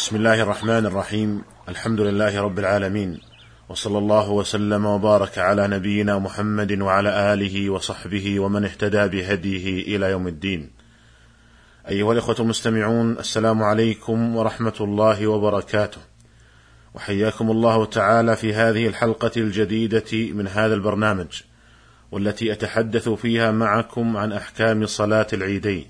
بسم 0.00 0.16
الله 0.16 0.42
الرحمن 0.42 0.86
الرحيم. 0.86 1.42
الحمد 1.68 2.00
لله 2.00 2.40
رب 2.40 2.58
العالمين. 2.58 3.20
وصلى 3.68 3.98
الله 3.98 4.30
وسلم 4.30 4.86
وبارك 4.86 5.38
على 5.38 5.68
نبينا 5.68 6.18
محمد 6.18 6.80
وعلى 6.80 7.32
آله 7.32 7.70
وصحبه 7.70 8.40
ومن 8.40 8.64
اهتدى 8.64 9.08
بهديه 9.08 9.96
إلى 9.96 10.10
يوم 10.10 10.28
الدين. 10.28 10.70
أيها 11.88 12.12
الإخوة 12.12 12.36
المستمعون 12.40 13.18
السلام 13.18 13.62
عليكم 13.62 14.36
ورحمة 14.36 14.74
الله 14.80 15.26
وبركاته. 15.26 16.00
وحياكم 16.94 17.50
الله 17.50 17.84
تعالى 17.84 18.36
في 18.36 18.54
هذه 18.54 18.86
الحلقة 18.86 19.32
الجديدة 19.36 20.32
من 20.32 20.48
هذا 20.48 20.74
البرنامج 20.74 21.42
والتي 22.12 22.52
أتحدث 22.52 23.08
فيها 23.08 23.50
معكم 23.50 24.16
عن 24.16 24.32
أحكام 24.32 24.86
صلاة 24.86 25.26
العيدين. 25.32 25.84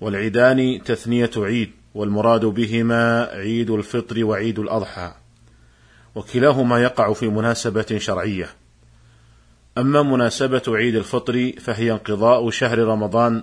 والعيدان 0.00 0.82
تثنية 0.84 1.30
عيد. 1.36 1.70
والمراد 1.94 2.44
بهما 2.44 3.22
عيد 3.32 3.70
الفطر 3.70 4.24
وعيد 4.24 4.58
الأضحى 4.58 5.14
وكلاهما 6.14 6.82
يقع 6.82 7.12
في 7.12 7.28
مناسبة 7.28 7.98
شرعية. 7.98 8.48
أما 9.78 10.02
مناسبة 10.02 10.62
عيد 10.68 10.96
الفطر 10.96 11.52
فهي 11.60 11.92
انقضاء 11.92 12.50
شهر 12.50 12.78
رمضان 12.78 13.42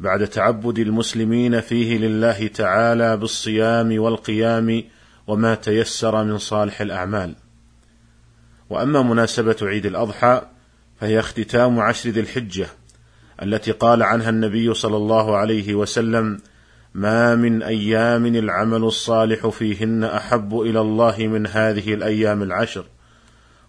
بعد 0.00 0.26
تعبد 0.26 0.78
المسلمين 0.78 1.60
فيه 1.60 1.98
لله 1.98 2.46
تعالى 2.46 3.16
بالصيام 3.16 3.98
والقيام 3.98 4.84
وما 5.26 5.54
تيسر 5.54 6.24
من 6.24 6.38
صالح 6.38 6.80
الأعمال. 6.80 7.34
وأما 8.70 9.02
مناسبة 9.02 9.56
عيد 9.62 9.86
الأضحى 9.86 10.42
فهي 11.00 11.20
اختتام 11.20 11.80
عشر 11.80 12.10
ذي 12.10 12.20
الحجة 12.20 12.66
التي 13.42 13.70
قال 13.70 14.02
عنها 14.02 14.30
النبي 14.30 14.74
صلى 14.74 14.96
الله 14.96 15.36
عليه 15.36 15.74
وسلم 15.74 16.38
ما 16.94 17.34
من 17.34 17.62
أيام 17.62 18.26
العمل 18.26 18.84
الصالح 18.84 19.46
فيهن 19.46 20.04
أحب 20.04 20.60
إلى 20.60 20.80
الله 20.80 21.16
من 21.18 21.46
هذه 21.46 21.94
الأيام 21.94 22.42
العشر. 22.42 22.84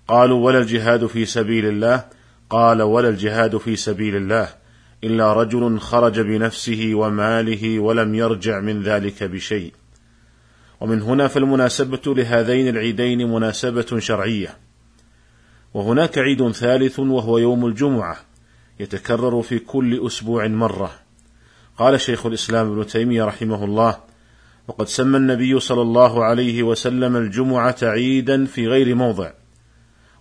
قالوا 0.08 0.45
ولا 0.45 0.59
الجهاد 0.59 1.06
في 1.06 1.25
سبيل 1.25 1.66
الله. 1.66 2.06
قال 2.50 2.81
ولا 2.81 3.09
الجهاد 3.09 3.58
في 3.58 3.75
سبيل 3.75 4.16
الله. 4.16 4.50
إلا 5.03 5.33
رجل 5.33 5.80
خرج 5.80 6.20
بنفسه 6.20 6.92
وماله 6.94 7.80
ولم 7.80 8.16
يرجع 8.16 8.59
من 8.59 8.81
ذلك 8.81 9.23
بشيء. 9.23 9.73
ومن 10.81 11.02
هنا 11.02 11.28
فالمناسبة 11.28 12.02
لهذين 12.05 12.67
العيدين 12.67 13.31
مناسبة 13.31 14.00
شرعية. 14.00 14.58
وهناك 15.73 16.17
عيد 16.17 16.52
ثالث 16.52 17.00
وهو 17.00 17.38
يوم 17.38 17.66
الجمعة. 17.66 18.17
يتكرر 18.80 19.42
في 19.42 19.59
كل 19.59 20.08
أسبوع 20.08 20.48
مرة. 20.48 21.03
قال 21.78 22.02
شيخ 22.02 22.26
الإسلام 22.26 22.72
ابن 22.72 22.88
تيمية 22.88 23.26
رحمه 23.26 23.64
الله 23.64 23.98
وقد 24.68 24.88
سمى 24.88 25.18
النبي 25.18 25.60
صلى 25.60 25.82
الله 25.82 26.24
عليه 26.24 26.64
وسلم 26.64 27.16
الجمعة 27.16 27.76
عيدا 27.84 28.46
في 28.46 28.68
غير 28.68 28.96
موضع 28.96 29.32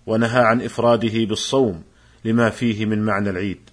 ونهى 0.07 0.41
عن 0.41 0.63
إفراده 0.63 1.25
بالصوم 1.25 1.83
لما 2.25 2.51
فيه 2.51 2.87
من 2.87 3.05
معنى 3.05 3.31
العيد. 3.31 3.71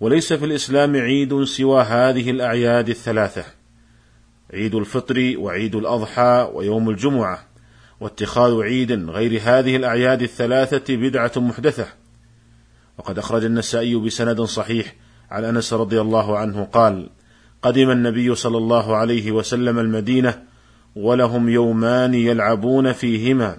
وليس 0.00 0.32
في 0.32 0.44
الإسلام 0.44 0.96
عيد 0.96 1.44
سوى 1.44 1.82
هذه 1.82 2.30
الأعياد 2.30 2.88
الثلاثة 2.88 3.44
عيد 4.54 4.74
الفطر 4.74 5.34
وعيد 5.38 5.74
الأضحى 5.74 6.50
ويوم 6.54 6.90
الجمعة 6.90 7.46
واتخاذ 8.00 8.60
عيد 8.62 8.92
غير 8.92 9.40
هذه 9.44 9.76
الأعياد 9.76 10.22
الثلاثة 10.22 10.96
بدعة 10.96 11.32
محدثة. 11.36 11.86
وقد 12.98 13.18
أخرج 13.18 13.44
النسائي 13.44 13.96
بسند 13.96 14.40
صحيح 14.40 14.94
عن 15.30 15.44
أنس 15.44 15.72
رضي 15.72 16.00
الله 16.00 16.38
عنه 16.38 16.64
قال 16.64 17.08
قدم 17.62 17.90
النبي 17.90 18.34
صلى 18.34 18.58
الله 18.58 18.96
عليه 18.96 19.32
وسلم 19.32 19.78
المدينة 19.78 20.42
ولهم 20.96 21.48
يومان 21.48 22.14
يلعبون 22.14 22.92
فيهما 22.92 23.56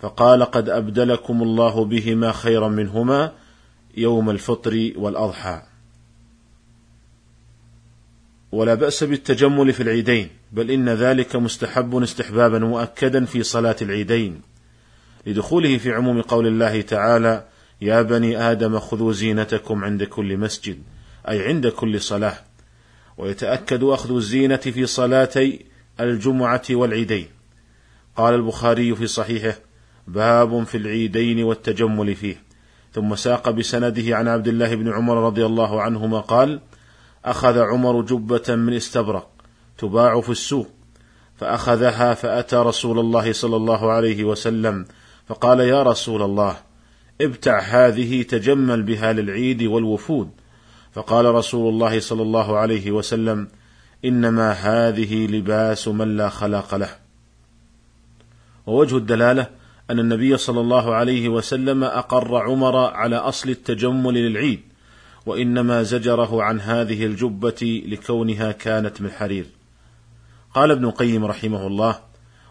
فقال 0.00 0.42
قد 0.42 0.68
أبدلكم 0.68 1.42
الله 1.42 1.84
بهما 1.84 2.32
خيرا 2.32 2.68
منهما 2.68 3.32
يوم 3.96 4.30
الفطر 4.30 4.92
والأضحى. 4.96 5.62
ولا 8.52 8.74
بأس 8.74 9.04
بالتجمل 9.04 9.72
في 9.72 9.82
العيدين 9.82 10.28
بل 10.52 10.70
إن 10.70 10.88
ذلك 10.88 11.36
مستحب 11.36 12.02
استحبابا 12.02 12.58
مؤكدا 12.58 13.24
في 13.24 13.42
صلاة 13.42 13.76
العيدين 13.82 14.40
لدخوله 15.26 15.78
في 15.78 15.92
عموم 15.92 16.22
قول 16.22 16.46
الله 16.46 16.80
تعالى 16.80 17.44
يا 17.80 18.02
بني 18.02 18.50
آدم 18.50 18.78
خذوا 18.78 19.12
زينتكم 19.12 19.84
عند 19.84 20.04
كل 20.04 20.36
مسجد 20.36 20.82
أي 21.28 21.48
عند 21.48 21.66
كل 21.66 22.00
صلاة. 22.00 22.38
ويتأكد 23.18 23.84
أخذ 23.84 24.14
الزينة 24.14 24.56
في 24.56 24.86
صلاتي 24.86 25.66
الجمعة 26.00 26.62
والعيدين. 26.70 27.26
قال 28.16 28.34
البخاري 28.34 28.94
في 28.94 29.06
صحيحه 29.06 29.58
باب 30.06 30.64
في 30.64 30.76
العيدين 30.76 31.44
والتجمل 31.44 32.14
فيه. 32.14 32.48
ثم 32.92 33.14
ساق 33.14 33.50
بسنده 33.50 34.16
عن 34.16 34.28
عبد 34.28 34.48
الله 34.48 34.74
بن 34.74 34.92
عمر 34.92 35.26
رضي 35.26 35.46
الله 35.46 35.82
عنهما 35.82 36.20
قال 36.20 36.60
أخذ 37.24 37.58
عمر 37.58 38.02
جبة 38.02 38.56
من 38.56 38.72
استبرق 38.72 39.28
تباع 39.78 40.20
في 40.20 40.28
السوق 40.28 40.68
فأخذها 41.36 42.14
فأتى 42.14 42.56
رسول 42.56 42.98
الله 42.98 43.32
صلى 43.32 43.56
الله 43.56 43.92
عليه 43.92 44.24
وسلم 44.24 44.86
فقال 45.26 45.60
يا 45.60 45.82
رسول 45.82 46.22
الله 46.22 46.56
ابتع 47.20 47.58
هذه 47.60 48.22
تجمل 48.22 48.82
بها 48.82 49.12
للعيد 49.12 49.62
والوفود. 49.62 50.30
فقال 50.92 51.24
رسول 51.34 51.74
الله 51.74 52.00
صلى 52.00 52.22
الله 52.22 52.56
عليه 52.56 52.90
وسلم 52.90 53.48
إنما 54.04 54.52
هذه 54.52 55.26
لباس 55.26 55.88
من 55.88 56.16
لا 56.16 56.28
خلاق 56.28 56.74
له. 56.74 56.90
ووجه 58.66 58.96
الدلالة 58.96 59.46
أن 59.90 59.98
النبي 59.98 60.36
صلى 60.36 60.60
الله 60.60 60.94
عليه 60.94 61.28
وسلم 61.28 61.84
أقر 61.84 62.36
عمر 62.36 62.76
على 62.76 63.16
أصل 63.16 63.50
التجمل 63.50 64.14
للعيد 64.14 64.60
وإنما 65.26 65.82
زجره 65.82 66.42
عن 66.42 66.60
هذه 66.60 67.06
الجبة 67.06 67.82
لكونها 67.86 68.52
كانت 68.52 69.00
من 69.00 69.10
حرير. 69.10 69.46
قال 70.54 70.70
ابن 70.70 70.84
القيم 70.84 71.24
رحمه 71.24 71.66
الله 71.66 72.07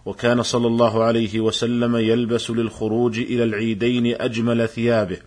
وكان 0.08 0.44
صلى 0.44 0.68
الله 0.68 1.04
عليه 1.04 1.40
وسلم 1.40 1.96
يلبس 1.96 2.52
للخروج 2.52 3.20
إلى 3.20 3.44
العيدين 3.44 4.22
أجمل 4.22 4.68
ثيابه 4.68 5.18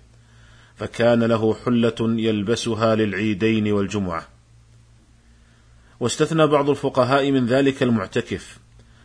فكان 0.77 1.25
له 1.25 1.55
حلة 1.65 1.95
يلبسها 2.01 2.95
للعيدين 2.95 3.73
والجمعة. 3.73 4.29
واستثنى 6.01 6.47
بعض 6.47 6.71
الفقهاء 6.71 7.31
من 7.31 7.47
ذلك 7.47 7.83
المعتكف 7.83 8.59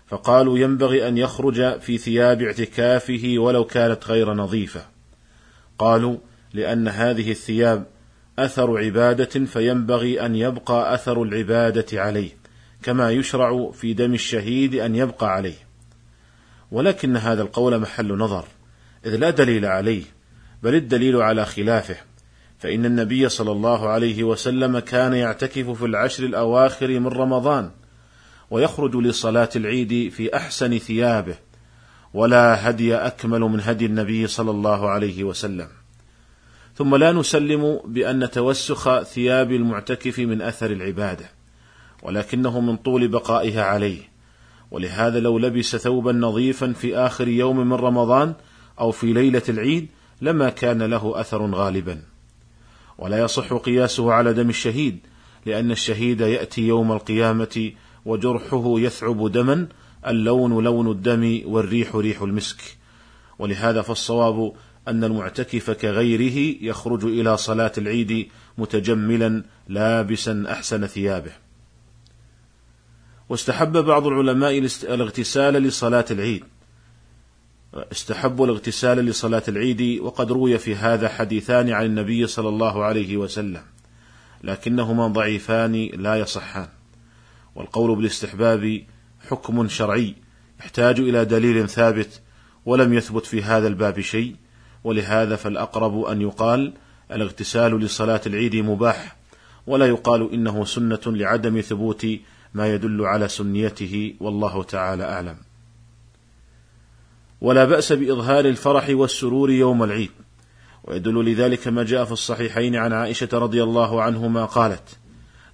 فقالوا 0.07 0.59
ينبغي 0.59 1.07
أن 1.07 1.17
يخرج 1.17 1.79
في 1.79 1.97
ثياب 1.97 2.41
اعتكافه 2.41 3.35
ولو 3.37 3.65
كانت 3.65 4.07
غير 4.07 4.33
نظيفة. 4.33 4.85
قالوا 5.79 6.17
لأن 6.53 6.87
هذه 6.87 7.31
الثياب 7.31 7.85
أثر 8.39 8.77
عبادة 8.77 9.45
فينبغي 9.45 10.25
أن 10.25 10.35
يبقى 10.35 10.93
أثر 10.93 11.23
العبادة 11.23 12.01
عليه 12.01 12.29
كما 12.83 13.11
يشرع 13.11 13.71
في 13.71 13.93
دم 13.93 14.13
الشهيد 14.13 14.75
أن 14.75 14.95
يبقى 14.95 15.33
عليه. 15.33 15.64
ولكن 16.75 17.17
هذا 17.17 17.41
القول 17.41 17.79
محل 17.79 18.17
نظر 18.17 18.45
إذ 19.05 19.15
لا 19.15 19.29
دليل 19.29 19.65
عليه 19.65 20.03
بل 20.63 20.75
الدليل 20.75 21.15
على 21.15 21.45
خلافه 21.45 21.95
فإن 22.59 22.85
النبي 22.85 23.29
صلى 23.29 23.51
الله 23.51 23.89
عليه 23.89 24.23
وسلم 24.23 24.79
كان 24.79 25.13
يعتكف 25.13 25.69
في 25.69 25.85
العشر 25.85 26.23
الأواخر 26.23 26.99
من 26.99 27.07
رمضان 27.07 27.71
ويخرج 28.51 28.95
لصلاة 28.95 29.49
العيد 29.55 30.11
في 30.11 30.35
أحسن 30.35 30.77
ثيابه 30.77 31.35
ولا 32.13 32.69
هدي 32.69 32.95
أكمل 32.95 33.39
من 33.39 33.61
هدي 33.61 33.85
النبي 33.85 34.27
صلى 34.27 34.51
الله 34.51 34.89
عليه 34.89 35.23
وسلم. 35.23 35.67
ثم 36.75 36.95
لا 36.95 37.11
نسلم 37.11 37.79
بأن 37.85 38.31
توسخ 38.31 39.03
ثياب 39.03 39.51
المعتكف 39.51 40.19
من 40.19 40.41
أثر 40.41 40.71
العبادة 40.71 41.25
ولكنه 42.03 42.59
من 42.59 42.77
طول 42.77 43.07
بقائها 43.07 43.63
عليه. 43.63 44.14
ولهذا 44.75 45.19
لو 45.19 45.39
لبس 45.39 45.75
ثوبا 45.75 46.11
نظيفا 46.11 46.73
في 46.73 46.97
آخر 46.97 47.27
يوم 47.27 47.57
من 47.57 47.73
رمضان 47.73 48.33
أو 48.79 48.91
في 48.91 49.13
ليلة 49.13 49.41
العيد 49.49 49.87
لما 50.21 50.49
كان 50.49 50.83
له 50.83 51.19
أثر 51.19 51.51
غالبا. 51.51 52.01
ولا 52.97 53.19
يصح 53.19 53.53
قياسه 53.53 54.13
على 54.13 54.33
دم 54.33 54.49
الشهيد 54.49 54.99
لأن 55.45 55.71
الشهيد 55.71 56.21
يأتي 56.21 56.61
يوم 56.61 56.91
القيامة 56.91 57.71
وجرحه 58.05 58.79
يثعب 58.79 59.31
دما 59.31 59.67
اللون 60.07 60.63
لون 60.63 60.91
الدم 60.91 61.41
والريح 61.45 61.95
ريح 61.95 62.21
المسك. 62.21 62.77
ولهذا 63.39 63.81
فالصواب 63.81 64.53
أن 64.87 65.03
المعتكف 65.03 65.71
كغيره 65.71 66.55
يخرج 66.61 67.05
إلى 67.05 67.37
صلاة 67.37 67.71
العيد 67.77 68.27
متجملا 68.57 69.43
لابسا 69.67 70.45
أحسن 70.49 70.87
ثيابه. 70.87 71.44
واستحب 73.29 73.77
بعض 73.77 74.07
العلماء 74.07 74.67
الاغتسال 74.83 75.53
لصلاة 75.53 76.05
العيد. 76.11 76.43
استحبوا 77.73 78.45
الاغتسال 78.45 78.97
لصلاة 78.97 79.43
العيد 79.47 79.99
وقد 80.01 80.31
روي 80.31 80.57
في 80.57 80.75
هذا 80.75 81.09
حديثان 81.09 81.69
عن 81.69 81.85
النبي 81.85 82.27
صلى 82.27 82.49
الله 82.49 82.83
عليه 82.83 83.17
وسلم 83.17 83.61
لكنهما 84.43 85.07
ضعيفان 85.07 85.89
لا 85.93 86.15
يصحان. 86.15 86.67
والقول 87.55 87.95
بالاستحباب 87.95 88.81
حكم 89.29 89.67
شرعي 89.67 90.15
يحتاج 90.59 90.99
إلى 90.99 91.25
دليل 91.25 91.69
ثابت 91.69 92.21
ولم 92.65 92.93
يثبت 92.93 93.25
في 93.25 93.43
هذا 93.43 93.67
الباب 93.67 93.99
شيء 93.99 94.35
ولهذا 94.83 95.35
فالأقرب 95.35 96.03
أن 96.03 96.21
يقال 96.21 96.73
الاغتسال 97.11 97.79
لصلاة 97.79 98.21
العيد 98.27 98.55
مباح 98.55 99.15
ولا 99.67 99.85
يقال 99.85 100.33
إنه 100.33 100.65
سنة 100.65 100.99
لعدم 101.05 101.61
ثبوت 101.61 102.07
ما 102.55 102.73
يدل 102.73 103.05
على 103.05 103.27
سنيته 103.27 104.15
والله 104.19 104.63
تعالى 104.63 105.03
أعلم. 105.03 105.37
ولا 107.41 107.65
بأس 107.65 107.93
بإظهار 107.93 108.45
الفرح 108.45 108.89
والسرور 108.89 109.51
يوم 109.51 109.83
العيد. 109.83 110.11
ويدل 110.83 111.31
لذلك 111.31 111.67
ما 111.67 111.83
جاء 111.83 112.05
في 112.05 112.11
الصحيحين 112.11 112.75
عن 112.75 112.93
عائشة 112.93 113.29
رضي 113.33 113.63
الله 113.63 114.01
عنهما 114.01 114.45
قالت 114.45 114.97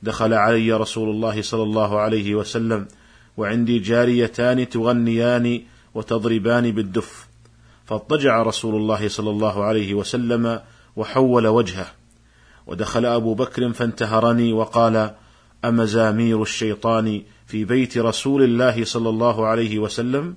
دخل 0.04 0.34
علي 0.34 0.74
رسول 0.74 1.10
الله 1.10 1.42
صلى 1.42 1.64
الله 1.64 2.00
عليه 2.00 2.36
وسلم 2.36 2.88
وعندي 3.38 3.80
جاريتان 3.80 4.70
تغنيان 4.70 5.62
وتضربان 5.94 6.72
بالدف 6.72 7.28
فاضطجع 7.86 8.44
رسول 8.44 8.76
الله 8.76 9.08
صلى 9.08 9.30
الله 9.30 9.64
عليه 9.64 9.94
وسلم 9.94 10.62
وحول 10.96 11.48
وجهه 11.48 11.88
ودخل 12.68 13.06
أبو 13.06 13.34
بكر 13.34 13.74
فانتهرني 13.74 14.54
وقال 14.54 15.16
أمزامير 15.66 16.42
الشيطان 16.42 17.22
في 17.46 17.66
بيت 17.66 17.98
رسول 17.98 18.44
الله 18.44 18.86
صلى 18.86 19.10
الله 19.10 19.48
عليه 19.48 19.80
وسلم؟ 19.80 20.36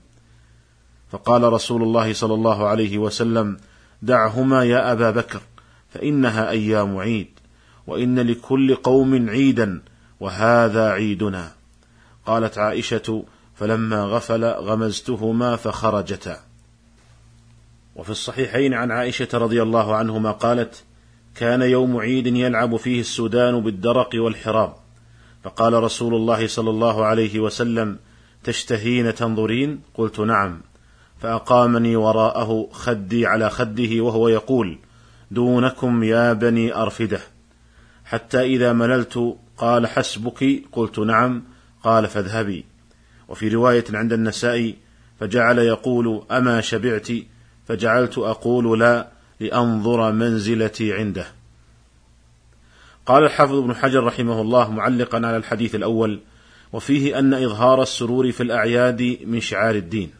فقال 1.10 1.52
رسول 1.52 1.82
الله 1.82 2.12
صلى 2.12 2.34
الله 2.34 2.66
عليه 2.66 2.98
وسلم 2.98 3.56
دعهما 4.02 4.64
يا 4.64 4.92
أبا 4.92 5.10
بكر 5.10 5.40
فإنها 5.88 6.50
أيام 6.50 6.96
عيد 6.96 7.28
وإن 7.86 8.18
لكل 8.18 8.74
قوم 8.74 9.30
عيدا 9.30 9.82
وهذا 10.20 10.90
عيدنا. 10.90 11.52
قالت 12.26 12.58
عائشة 12.58 13.24
فلما 13.54 14.02
غفل 14.04 14.44
غمزتهما 14.44 15.56
فخرجتا. 15.56 16.40
وفي 17.96 18.10
الصحيحين 18.10 18.74
عن 18.74 18.90
عائشة 18.90 19.28
رضي 19.34 19.62
الله 19.62 19.96
عنهما 19.96 20.30
قالت 20.30 20.84
كان 21.34 21.62
يوم 21.62 21.96
عيد 21.96 22.26
يلعب 22.26 22.76
فيه 22.76 23.00
السودان 23.00 23.60
بالدرق 23.60 24.10
والحراب. 24.14 24.83
فقال 25.44 25.82
رسول 25.82 26.14
الله 26.14 26.46
صلى 26.46 26.70
الله 26.70 27.04
عليه 27.04 27.40
وسلم 27.40 27.98
تشتهين 28.44 29.14
تنظرين؟ 29.14 29.80
قلت 29.94 30.20
نعم. 30.20 30.60
فأقامني 31.20 31.96
وراءه 31.96 32.68
خدي 32.72 33.26
على 33.26 33.50
خده 33.50 34.00
وهو 34.00 34.28
يقول 34.28 34.78
دونكم 35.30 36.02
يا 36.02 36.32
بني 36.32 36.74
أرفدة. 36.74 37.20
حتى 38.04 38.40
إذا 38.42 38.72
مللت 38.72 39.36
قال 39.56 39.86
حسبك؟ 39.86 40.62
قلت 40.72 40.98
نعم. 40.98 41.42
قال 41.82 42.06
فاذهبي. 42.06 42.64
وفي 43.28 43.48
رواية 43.48 43.84
عند 43.90 44.12
النسائي 44.12 44.76
فجعل 45.20 45.58
يقول 45.58 46.22
أما 46.30 46.60
شبعت؟ 46.60 47.08
فجعلت 47.68 48.18
أقول 48.18 48.80
لا 48.80 49.08
لأنظر 49.40 50.12
منزلتي 50.12 50.92
عنده. 50.92 51.26
قال 53.06 53.24
الحافظ 53.24 53.54
ابن 53.54 53.74
حجر 53.74 54.04
رحمه 54.04 54.40
الله 54.40 54.70
معلقا 54.70 55.16
على 55.16 55.36
الحديث 55.36 55.74
الأول 55.74 56.20
وفيه 56.72 57.18
أن 57.18 57.34
إظهار 57.34 57.82
السرور 57.82 58.32
في 58.32 58.42
الأعياد 58.42 59.18
من 59.26 59.40
شعار 59.40 59.74
الدين. 59.74 60.10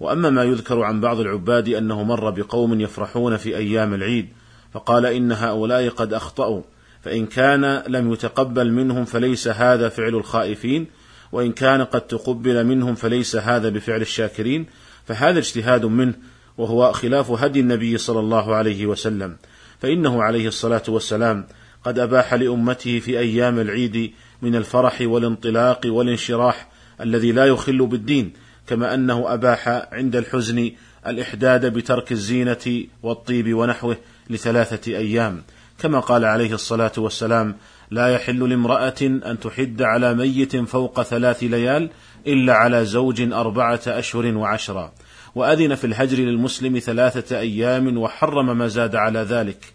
وأما 0.00 0.30
ما 0.30 0.44
يذكر 0.44 0.82
عن 0.82 1.00
بعض 1.00 1.20
العباد 1.20 1.68
أنه 1.68 2.02
مر 2.02 2.30
بقوم 2.30 2.80
يفرحون 2.80 3.36
في 3.36 3.56
أيام 3.56 3.94
العيد 3.94 4.28
فقال 4.72 5.06
إن 5.06 5.32
هؤلاء 5.32 5.88
قد 5.88 6.12
أخطأوا 6.12 6.62
فإن 7.02 7.26
كان 7.26 7.82
لم 7.88 8.12
يتقبل 8.12 8.72
منهم 8.72 9.04
فليس 9.04 9.48
هذا 9.48 9.88
فعل 9.88 10.14
الخائفين 10.14 10.86
وإن 11.32 11.52
كان 11.52 11.82
قد 11.82 12.00
تقبل 12.00 12.66
منهم 12.66 12.94
فليس 12.94 13.36
هذا 13.36 13.68
بفعل 13.68 14.00
الشاكرين 14.00 14.66
فهذا 15.04 15.38
اجتهاد 15.38 15.84
منه 15.84 16.14
وهو 16.58 16.92
خلاف 16.92 17.30
هدي 17.30 17.60
النبي 17.60 17.98
صلى 17.98 18.20
الله 18.20 18.54
عليه 18.54 18.86
وسلم. 18.86 19.36
فإنه 19.80 20.22
عليه 20.22 20.48
الصلاة 20.48 20.82
والسلام 20.88 21.46
قد 21.84 21.98
أباح 21.98 22.34
لأمته 22.34 22.98
في 22.98 23.18
أيام 23.18 23.58
العيد 23.58 24.12
من 24.42 24.56
الفرح 24.56 24.98
والانطلاق 25.00 25.80
والانشراح 25.86 26.68
الذي 27.00 27.32
لا 27.32 27.44
يخل 27.44 27.86
بالدين 27.86 28.32
كما 28.66 28.94
أنه 28.94 29.34
أباح 29.34 29.68
عند 29.92 30.16
الحزن 30.16 30.70
الإحداد 31.06 31.66
بترك 31.66 32.12
الزينة 32.12 32.84
والطيب 33.02 33.54
ونحوه 33.54 33.96
لثلاثة 34.30 34.96
أيام. 34.96 35.42
كما 35.78 36.00
قال 36.00 36.24
عليه 36.24 36.54
الصلاة 36.54 36.92
والسلام 36.98 37.56
لا 37.90 38.08
يحل 38.08 38.48
لامرأة 38.50 39.02
أن 39.02 39.38
تحد 39.40 39.82
على 39.82 40.14
ميت 40.14 40.56
فوق 40.56 41.02
ثلاث 41.02 41.42
ليال 41.42 41.90
إلا 42.26 42.52
على 42.52 42.84
زوج 42.84 43.32
أربعة 43.32 43.80
أشهر 43.86 44.36
وعشرا 44.36 44.92
وأذن 45.36 45.74
في 45.74 45.86
الهجر 45.86 46.18
للمسلم 46.18 46.78
ثلاثة 46.78 47.38
أيام 47.38 47.98
وحرم 47.98 48.58
ما 48.58 48.68
زاد 48.68 48.94
على 48.94 49.18
ذلك. 49.18 49.74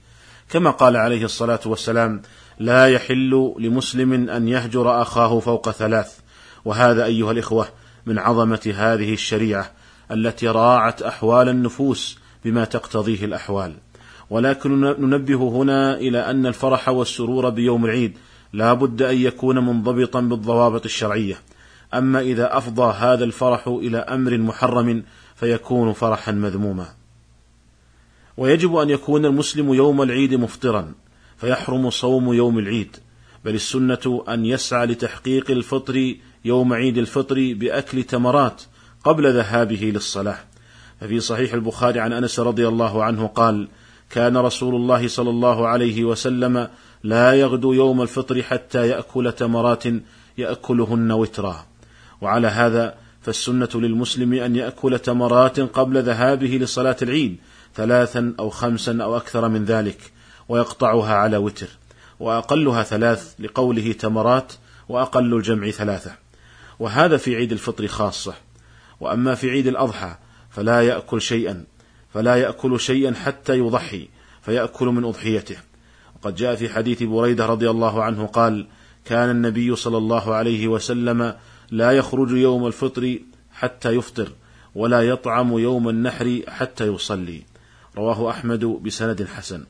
كما 0.50 0.72
قال 0.72 0.98
عليه 0.98 1.26
الصلاة 1.26 1.60
والسلام 1.66 2.22
لا 2.60 2.88
يحل 2.88 3.54
لمسلم 3.60 4.30
أن 4.30 4.48
يهجر 4.48 5.02
أخاه 5.02 5.40
فوق 5.40 5.72
ثلاث. 5.72 6.20
وهذا 6.66 7.06
أيها 7.06 7.32
الإخوة 7.32 7.68
من 8.06 8.20
عظمة 8.20 8.74
هذه 8.78 9.14
الشريعة 9.14 9.72
التي 10.12 10.48
راعت 10.48 11.02
أحوال 11.02 11.50
النفوس 11.50 12.20
بما 12.46 12.66
تقتضيه 12.66 13.26
الأحوال. 13.26 13.74
ولكن 14.30 14.82
ننبه 14.82 15.50
هنا 15.50 15.98
إلى 15.98 16.20
أن 16.30 16.46
الفرح 16.46 16.90
والسرور 16.90 17.50
بيوم 17.50 17.86
العيد 17.86 18.18
لا 18.54 18.74
بد 18.74 19.02
أن 19.02 19.18
يكون 19.18 19.66
منضبطا 19.66 20.22
بالضوابط 20.22 20.86
الشرعية. 20.86 21.38
أما 21.94 22.20
إذا 22.20 22.58
أفضى 22.58 22.94
هذا 22.94 23.24
الفرح 23.24 23.68
إلى 23.68 23.98
أمر 23.98 24.38
محرم 24.38 25.04
فيكون 25.42 25.94
فرحا 25.94 26.32
مذموما. 26.32 26.86
ويجب 28.38 28.76
أن 28.76 28.90
يكون 28.90 29.26
المسلم 29.26 29.74
يوم 29.74 30.02
العيد 30.02 30.34
مفطرا 30.34 30.94
فيحرم 31.38 31.90
صوم 31.90 32.34
يوم 32.34 32.60
العيد. 32.60 32.98
بل 33.46 33.56
السنة 33.56 34.24
أن 34.30 34.46
يسعى 34.46 34.86
لتحقيق 34.86 35.52
الفطر 35.52 36.16
يوم 36.46 36.74
عيد 36.74 36.98
الفطر 36.98 37.54
بأكل 37.54 38.04
تمرات 38.04 38.62
قبل 39.04 39.34
ذهابه 39.34 39.92
للصلاة. 39.96 40.38
ففي 41.00 41.20
صحيح 41.20 41.54
البخاري 41.54 42.00
عن 42.00 42.14
أنس 42.14 42.40
رضي 42.40 42.68
الله 42.68 43.04
عنه 43.04 43.28
قال 43.28 43.68
كان 44.10 44.38
رسول 44.38 44.76
الله 44.76 45.08
صلى 45.08 45.30
الله 45.30 45.68
عليه 45.68 46.04
وسلم 46.04 46.68
لا 47.04 47.34
يغدو 47.34 47.74
يوم 47.74 48.02
الفطر 48.02 48.44
حتى 48.44 48.88
يأكل 48.88 49.32
تمرات 49.32 49.84
يأكلهن 50.38 51.12
وترا. 51.12 51.66
وعلى 52.22 52.48
هذا 52.48 53.02
فالسنة 53.22 53.70
للمسلم 53.76 54.34
أن 54.34 54.56
يأكل 54.56 55.00
تمرات 55.00 55.60
قبل 55.60 56.04
ذهابه 56.04 56.48
لصلاة 56.48 56.98
العيد 57.02 57.38
ثلاثا 57.76 58.34
أو 58.40 58.50
خمسا 58.50 58.98
أو 59.04 59.18
أكثر 59.18 59.50
من 59.50 59.66
ذلك 59.66 60.12
ويقطعها 60.50 61.14
على 61.14 61.38
وتر 61.38 61.68
وأقلها 62.20 62.84
ثلاث 62.84 63.34
لقوله 63.40 63.92
تمرات 63.92 64.54
وأقل 64.90 65.34
الجمع 65.34 65.70
ثلاثة. 65.70 66.16
وهذا 66.80 67.18
في 67.18 67.36
عيد 67.36 67.52
الفطر 67.52 67.88
خاصة. 67.88 68.34
وأما 69.00 69.36
في 69.36 69.50
عيد 69.50 69.68
الأضحى 69.68 70.16
فلا 70.50 70.82
يأكل 70.82 71.22
شيئا 71.22 71.64
فلا 72.14 72.36
يأكل 72.36 72.80
شيئا 72.80 73.14
حتى 73.14 73.58
يضحي 73.58 74.08
فيأكل 74.42 74.88
من 74.88 75.06
أضحيته. 75.06 75.58
وقد 76.16 76.36
جاء 76.36 76.56
في 76.56 76.70
حديث 76.70 77.04
بريدة 77.04 77.46
رضي 77.46 77.70
الله 77.70 78.04
عنه 78.04 78.26
قال 78.26 78.68
كان 79.06 79.30
النبي 79.30 79.76
صلى 79.76 79.98
الله 79.98 80.36
عليه 80.36 80.68
وسلم 80.68 81.36
لا 81.72 81.92
يخرج 81.92 82.32
يوم 82.32 82.68
الفطر 82.68 83.20
حتى 83.52 83.90
يفطر 83.90 84.32
ولا 84.76 85.02
يطعم 85.02 85.58
يوم 85.58 85.90
النحر 85.90 86.42
حتى 86.48 86.88
يصلي. 86.88 87.42
رواه 87.98 88.30
أحمد 88.30 88.66
بسند 88.66 89.24
حسن. 89.24 89.64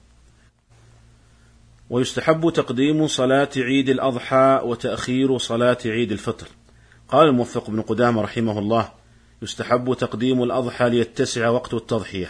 ويستحب 1.89 2.49
تقديم 2.49 3.07
صلاة 3.07 3.49
عيد 3.57 3.89
الأضحى 3.89 4.61
وتأخير 4.63 5.37
صلاة 5.37 5.77
عيد 5.85 6.11
الفطر. 6.11 6.47
قال 7.09 7.27
الموفق 7.27 7.69
بن 7.69 7.81
قدامة 7.81 8.21
رحمه 8.21 8.59
الله 8.59 8.89
يستحب 9.41 9.93
تقديم 9.93 10.43
الأضحى 10.43 10.89
ليتسع 10.89 11.49
وقت 11.49 11.73
التضحية 11.73 12.29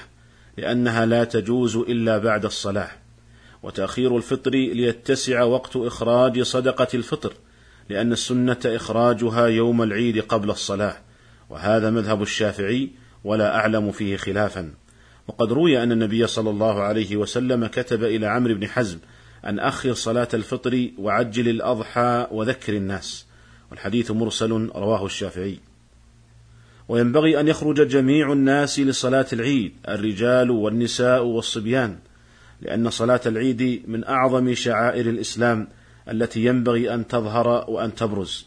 لأنها 0.58 1.06
لا 1.06 1.24
تجوز 1.24 1.76
إلا 1.76 2.18
بعد 2.18 2.46
الصلاة. 2.46 2.92
وتأخير 3.64 4.18
الفطر 4.18 4.52
ليتسع 4.52 5.44
وقت 5.44 5.76
إخراج 5.76 6.42
صدقة 6.42 6.88
الفطر 6.94 7.34
لأن 7.90 8.12
السنة 8.12 8.58
إخراجها 8.66 9.48
يوم 9.48 9.82
العيد 9.82 10.20
قبل 10.20 10.50
الصلاة 10.50 10.98
وهذا 11.50 11.90
مذهب 11.90 12.22
الشافعي 12.22 12.90
ولا 13.24 13.56
أعلم 13.56 13.92
فيه 13.92 14.18
خلافا. 14.18 14.74
وقد 15.28 15.52
روي 15.52 15.84
أن 15.84 15.92
النبي 15.92 16.28
صلى 16.28 16.50
الله 16.50 16.82
عليه 16.82 17.16
وسلم 17.16 17.68
كتب 17.68 18.04
إلى 18.04 18.28
عمرو 18.28 18.56
بن 18.56 18.68
حزم 18.68 19.00
أن 19.46 19.60
أخر 19.60 19.94
صلاة 19.94 20.28
الفطر 20.34 20.90
وعجل 20.98 21.50
الأضحى 21.50 22.28
وذكر 22.32 22.74
الناس 22.74 23.26
والحديث 23.72 24.12
مرسل 24.12 24.52
رواه 24.76 25.06
الشافعي. 25.06 25.60
وينبغي 26.90 27.40
أن 27.40 27.48
يخرج 27.48 27.88
جميع 27.88 28.34
الناس 28.34 28.80
لصلاة 28.80 29.26
العيد 29.34 29.74
الرجال 29.88 30.52
والنساء 30.52 31.24
والصبيان 31.24 31.98
لأن 32.62 32.90
صلاة 32.90 33.22
العيد 33.26 33.84
من 33.88 34.04
أعظم 34.04 34.54
شعائر 34.54 35.10
الإسلام 35.10 35.68
التي 36.10 36.46
ينبغي 36.46 36.94
أن 36.94 37.08
تظهر 37.08 37.66
وأن 37.70 37.96
تبرز. 37.96 38.46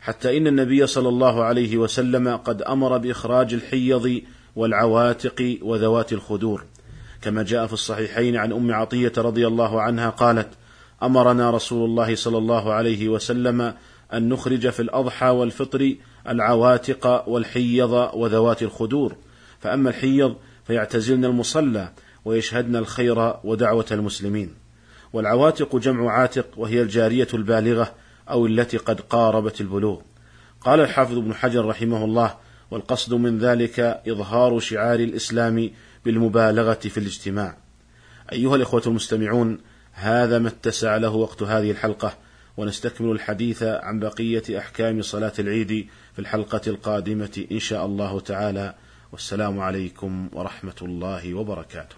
حتى 0.00 0.36
إن 0.36 0.46
النبي 0.46 0.86
صلى 0.86 1.08
الله 1.08 1.44
عليه 1.44 1.76
وسلم 1.76 2.36
قد 2.36 2.62
أمر 2.62 2.98
بإخراج 2.98 3.54
الحيض 3.54 4.20
والعواتق 4.56 5.58
وذوات 5.62 6.12
الخدور. 6.12 6.64
كما 7.22 7.42
جاء 7.42 7.66
في 7.66 7.72
الصحيحين 7.72 8.36
عن 8.36 8.52
أم 8.52 8.74
عطية 8.74 9.12
رضي 9.18 9.46
الله 9.46 9.82
عنها 9.82 10.10
قالت 10.10 10.48
أمرنا 11.02 11.50
رسول 11.50 11.84
الله 11.84 12.14
صلى 12.14 12.38
الله 12.38 12.72
عليه 12.72 13.08
وسلم 13.08 13.74
أن 14.12 14.28
نخرج 14.28 14.68
في 14.68 14.80
الأضحى 14.80 15.28
والفطر 15.28 15.94
العواتق 16.28 17.28
والحيض 17.28 18.10
وذوات 18.14 18.62
الخدور. 18.62 19.16
فأما 19.60 19.90
الحيض 19.90 20.36
فيعتزلن 20.66 21.24
المصلى 21.24 21.92
ويشهدن 22.24 22.76
الخير 22.76 23.34
ودعوة 23.44 23.86
المسلمين. 23.90 24.65
والعواتق 25.16 25.76
جمع 25.76 26.12
عاتق 26.12 26.46
وهي 26.56 26.82
الجارية 26.82 27.28
البالغة 27.34 27.94
أو 28.30 28.46
التي 28.46 28.76
قد 28.76 29.00
قاربت 29.00 29.60
البلوغ. 29.60 30.00
قال 30.60 30.80
الحافظ 30.80 31.18
ابن 31.18 31.34
حجر 31.34 31.64
رحمه 31.64 32.04
الله 32.04 32.34
والقصد 32.70 33.14
من 33.14 33.38
ذلك 33.38 33.80
إظهار 34.08 34.58
شعار 34.58 35.00
الإسلام 35.00 35.70
بالمبالغة 36.04 36.74
في 36.74 36.98
الاجتماع. 36.98 37.56
أيها 38.32 38.56
الإخوة 38.56 38.82
المستمعون 38.86 39.58
هذا 39.92 40.38
ما 40.38 40.48
اتسع 40.48 40.96
له 40.96 41.10
وقت 41.10 41.42
هذه 41.42 41.70
الحلقة 41.70 42.14
ونستكمل 42.56 43.10
الحديث 43.10 43.62
عن 43.62 44.00
بقية 44.00 44.58
أحكام 44.58 45.02
صلاة 45.02 45.32
العيد 45.38 45.88
في 46.12 46.18
الحلقة 46.18 46.60
القادمة 46.66 47.46
إن 47.52 47.58
شاء 47.58 47.86
الله 47.86 48.20
تعالى. 48.20 48.74
والسلام 49.12 49.60
عليكم 49.60 50.28
ورحمة 50.32 50.76
الله 50.82 51.34
وبركاته. 51.34 51.96